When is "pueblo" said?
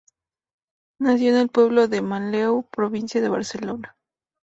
1.49-1.87